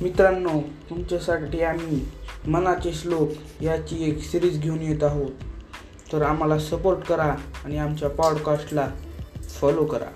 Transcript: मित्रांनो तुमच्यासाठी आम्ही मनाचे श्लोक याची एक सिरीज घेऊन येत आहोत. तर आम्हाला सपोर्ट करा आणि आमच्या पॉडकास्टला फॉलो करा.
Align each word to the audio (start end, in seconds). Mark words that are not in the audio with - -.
मित्रांनो 0.00 0.60
तुमच्यासाठी 0.90 1.62
आम्ही 1.62 2.04
मनाचे 2.46 2.92
श्लोक 2.92 3.62
याची 3.62 4.10
एक 4.10 4.22
सिरीज 4.22 4.60
घेऊन 4.60 4.82
येत 4.82 5.04
आहोत. 5.04 5.30
तर 6.12 6.22
आम्हाला 6.22 6.58
सपोर्ट 6.58 6.98
करा 6.98 7.34
आणि 7.64 7.78
आमच्या 7.78 8.08
पॉडकास्टला 8.08 8.88
फॉलो 9.60 9.84
करा. 9.84 10.10